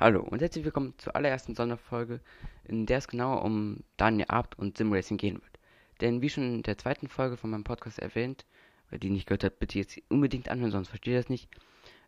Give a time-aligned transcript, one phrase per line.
[0.00, 2.20] Hallo und herzlich willkommen zur allerersten Sonderfolge,
[2.62, 5.58] in der es genauer um Daniel Abt und Simracing gehen wird.
[6.00, 8.46] Denn wie schon in der zweiten Folge von meinem Podcast erwähnt,
[8.90, 11.48] wer die nicht gehört hat, bitte jetzt unbedingt anhören, sonst versteht ihr das nicht,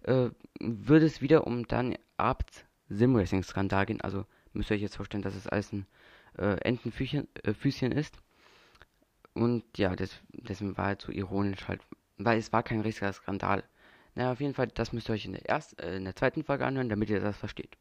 [0.03, 0.31] äh,
[0.61, 4.01] würde es wieder um Daniel Abts Simracing-Skandal gehen.
[4.03, 5.85] Also müsst ihr euch jetzt vorstellen, dass es alles ein
[6.39, 8.19] äh, Entenfüßchen äh, ist.
[9.35, 11.81] Und ja, das, deswegen war halt so ironisch halt,
[12.19, 13.65] weil es war kein richtiger Skandal.
[14.21, 16.45] Naja, auf jeden Fall, das müsst ihr euch in der, ersten, äh, in der zweiten
[16.45, 17.79] Folge anhören, damit ihr das versteht.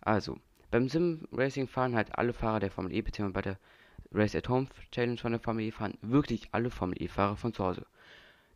[0.00, 0.38] Also,
[0.70, 3.58] beim Sim-Racing fahren halt alle Fahrer der Formel E, beziehungsweise bei der
[4.12, 7.64] Race at Home Challenge von der Formel E fahren wirklich alle Formel E-Fahrer von zu
[7.64, 7.84] Hause.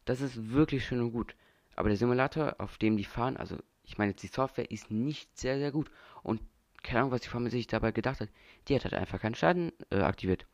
[0.04, 1.34] Das ist wirklich schön und gut.
[1.74, 5.58] Aber der Simulator, auf dem die fahren, also ich meine, die Software ist nicht sehr,
[5.58, 5.90] sehr gut.
[6.22, 6.42] Und
[6.84, 8.28] keine Ahnung, was die Formel sich dabei gedacht hat.
[8.68, 10.46] Die hat halt einfach keinen Schaden äh, aktiviert.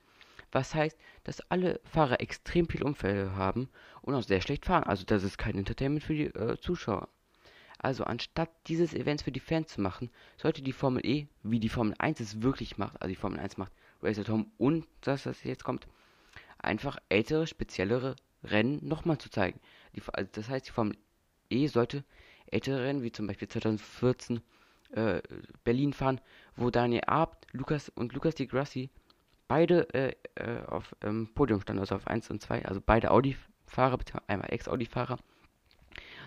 [0.52, 3.68] Was heißt, dass alle Fahrer extrem viel Unfälle haben
[4.02, 4.84] und auch sehr schlecht fahren.
[4.84, 7.08] Also das ist kein Entertainment für die äh, Zuschauer.
[7.78, 11.70] Also anstatt dieses Events für die Fans zu machen, sollte die Formel E, wie die
[11.70, 15.24] Formel 1 es wirklich macht, also die Formel 1 macht Race at Home und das,
[15.24, 15.86] was jetzt kommt,
[16.58, 19.60] einfach ältere, speziellere Rennen nochmal zu zeigen.
[19.94, 20.96] Die, also das heißt, die Formel
[21.48, 22.04] E sollte
[22.46, 24.42] ältere Rennen, wie zum Beispiel 2014
[24.92, 25.22] äh,
[25.64, 26.20] Berlin fahren,
[26.56, 28.90] wo Daniel Abt, Lukas und Lukas Di Grassi
[29.50, 33.98] beide äh, äh, auf ähm, Podium standen, also auf 1 und 2, also beide Audi-Fahrer,
[34.28, 35.18] einmal Ex-Audi-Fahrer.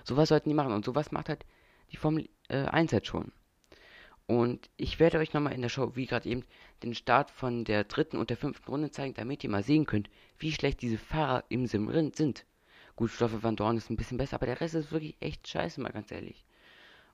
[0.04, 1.46] Sowas sollten die machen und sowas macht halt
[1.94, 3.32] die Formel äh, 1 halt schon.
[4.28, 6.44] Und ich werde euch nochmal in der Show, wie gerade eben,
[6.84, 10.10] den Start von der dritten und der fünften Runde zeigen, damit ihr mal sehen könnt,
[10.38, 12.46] wie schlecht diese Fahrer im Sim sind.
[12.98, 15.80] Gut, Stoffe Van Dorn ist ein bisschen besser, aber der Rest ist wirklich echt scheiße,
[15.80, 16.44] mal ganz ehrlich.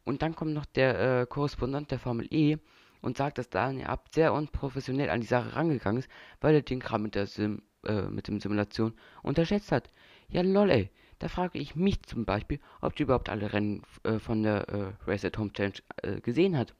[0.05, 2.57] Und dann kommt noch der äh, Korrespondent der Formel E
[3.01, 6.09] und sagt, dass Daniel Abt sehr unprofessionell an die Sache rangegangen ist,
[6.41, 9.89] weil er den Kram mit der Sim, äh, mit dem Simulation unterschätzt hat.
[10.29, 14.19] Ja lol ey, da frage ich mich zum Beispiel, ob du überhaupt alle Rennen äh,
[14.19, 16.73] von der äh, Race at Home Challenge äh, gesehen hat.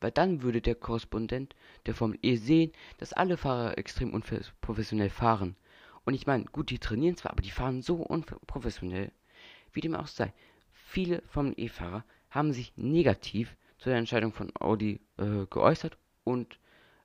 [0.00, 1.54] Weil dann würde der Korrespondent
[1.86, 5.56] der Formel E sehen, dass alle Fahrer extrem unprofessionell fahren.
[6.04, 9.12] Und ich meine, gut, die trainieren zwar, aber die fahren so unprofessionell.
[9.72, 10.32] Wie dem auch sei.
[10.72, 16.58] Viele Formel E-Fahrer haben sich negativ zu der Entscheidung von Audi äh, geäußert und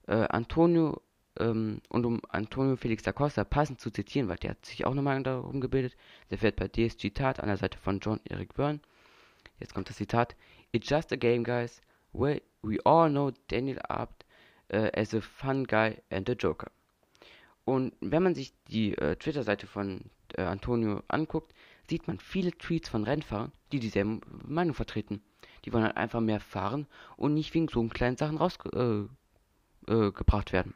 [0.08, 1.02] äh, Antonio
[1.40, 4.94] ähm, und um Antonio Felix da Costa passend zu zitieren, weil der hat sich auch
[4.94, 5.96] nochmal darum gebildet,
[6.30, 8.80] der fährt bei DSG Tat an der Seite von John Eric Byrne.
[9.60, 10.36] Jetzt kommt das Zitat:
[10.74, 11.82] It's just a game, guys.
[12.12, 14.26] We, we all know Daniel Abt
[14.74, 16.72] uh, as a fun guy and a joker.
[17.64, 20.02] Und wenn man sich die äh, Twitter-Seite von
[20.36, 21.54] äh, Antonio anguckt,
[21.90, 25.22] sieht man viele Tweets von Rennfahrern, die dieselbe Meinung vertreten.
[25.66, 26.88] Die wollen halt einfach mehr fahren
[27.18, 29.10] und nicht wegen so kleinen Sachen rausgebracht
[29.88, 30.76] äh, äh werden.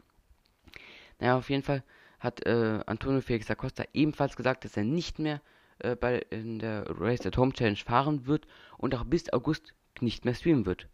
[1.19, 1.83] Naja, auf jeden Fall
[2.19, 5.41] hat äh, Antonio Felix Acosta ebenfalls gesagt, dass er nicht mehr
[5.79, 8.47] äh, bei in der Race at Home Challenge fahren wird
[8.77, 10.87] und auch bis August nicht mehr streamen wird.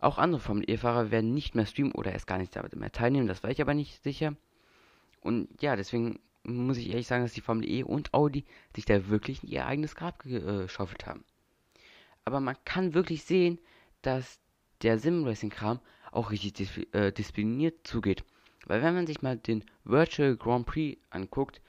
[0.00, 3.42] Auch andere Formel E-Fahrer werden nicht mehr streamen oder erst gar nicht mehr teilnehmen, das
[3.42, 4.36] weiß ich aber nicht sicher.
[5.20, 8.44] Und ja, deswegen muss ich ehrlich sagen, dass die Formel E und Audi
[8.76, 11.24] sich da wirklich ihr eigenes Grab geschaufelt haben.
[12.24, 13.58] Aber man kann wirklich sehen,
[14.02, 14.40] dass
[14.82, 15.80] der Sim-Racing-Kram
[16.10, 18.24] auch richtig dis äh, diszipliniert zugeht.
[18.66, 21.60] Weil wenn man sich mal den Virtual Grand Prix anguckt,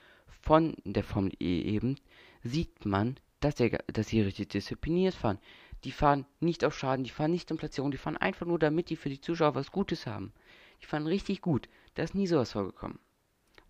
[0.46, 1.98] von der Formel E eben,
[2.44, 5.40] sieht man, dass, der, dass sie richtig diszipliniert fahren.
[5.84, 8.90] Die fahren nicht auf Schaden, die fahren nicht in Platzierung, die fahren einfach nur, damit
[8.90, 10.34] die für die Zuschauer was Gutes haben.
[10.82, 11.68] Die fahren richtig gut.
[11.96, 13.00] Da ist nie sowas vorgekommen.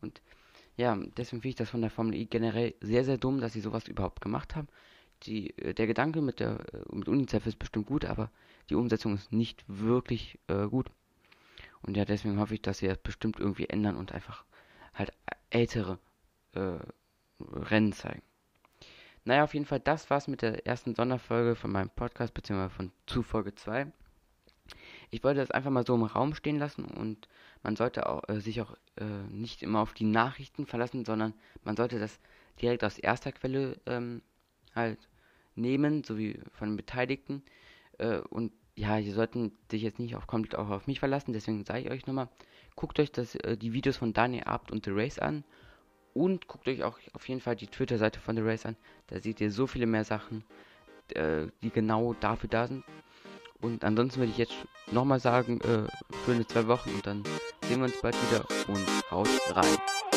[0.01, 0.22] Und
[0.78, 3.62] ja, deswegen finde ich das von der Formel E generell sehr, sehr dumm, dass sie
[3.62, 4.68] sowas überhaupt gemacht haben.
[5.23, 8.31] Die, äh, der Gedanke mit der äh, mit UNICEF ist bestimmt gut, aber
[8.69, 10.89] die Umsetzung ist nicht wirklich äh, gut.
[11.81, 14.43] Und ja, deswegen hoffe ich, dass sie das bestimmt irgendwie ändern und einfach
[14.93, 15.11] halt
[15.49, 15.99] ältere
[16.53, 16.79] äh,
[17.39, 18.23] Rennen zeigen.
[19.23, 22.91] Naja, auf jeden Fall, das war's mit der ersten Sonderfolge von meinem Podcast, beziehungsweise von
[23.07, 23.91] zu Folge 2.
[25.09, 27.27] Ich wollte das einfach mal so im Raum stehen lassen und
[27.63, 31.33] man sollte auch, äh, sich auch äh, nicht immer auf die Nachrichten verlassen, sondern
[31.63, 32.19] man sollte das
[32.61, 34.21] direkt aus erster Quelle ähm,
[34.75, 35.00] halt
[35.56, 37.44] nehmen, sowie von den Beteiligten.
[37.97, 41.63] Äh, und ja, ihr sollten sich jetzt nicht auf, komplett auch auf mich verlassen, deswegen
[41.63, 42.27] sage ich euch nochmal,
[42.75, 45.44] guckt euch das, äh, die Videos von Daniel Abt und The Race an
[46.13, 48.75] und guckt euch auch auf jeden Fall die Twitter-Seite von The Race an.
[49.07, 50.44] Da seht ihr so viele mehr Sachen,
[51.13, 52.83] äh, die genau dafür da sind.
[53.62, 54.56] Und ansonsten würde ich jetzt
[54.92, 55.88] nochmal sagen, äh,
[56.25, 57.24] schöne zwei Wochen und dann
[57.63, 60.14] sehen wir uns bald wieder und haut rein.